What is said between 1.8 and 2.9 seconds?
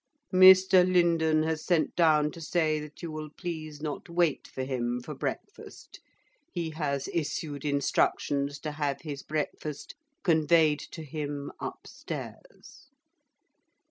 down to say